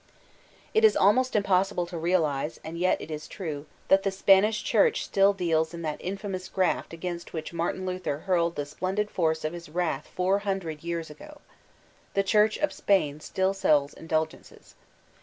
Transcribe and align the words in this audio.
It 0.73 0.83
is 0.83 0.97
almost 0.97 1.35
impossible 1.35 1.85
to 1.85 1.95
realize, 1.95 2.59
and 2.63 2.75
yet 2.79 2.99
it 2.99 3.11
is 3.11 3.27
true, 3.27 3.67
that 3.87 4.01
the 4.01 4.09
Spanish 4.09 4.63
Church 4.63 5.05
still 5.05 5.31
deals 5.31 5.75
in 5.75 5.83
that 5.83 6.01
infamous 6.01 6.49
"graft" 6.49 6.91
against 6.91 7.33
which 7.33 7.53
Martin 7.53 7.85
Luther 7.85 8.17
hurled 8.21 8.55
the 8.55 8.65
splendid 8.65 9.11
force 9.11 9.45
of 9.45 9.53
his 9.53 9.69
wrath 9.69 10.07
four 10.07 10.39
hundred 10.39 10.83
years 10.83 11.11
ago. 11.11 11.39
The 12.15 12.23
Church 12.23 12.57
of 12.57 12.73
Spain 12.73 13.19
still 13.19 13.53
sells 13.53 13.93
indulgences. 13.93 14.73